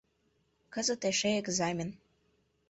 [0.73, 1.89] Кызыт эше экзамен.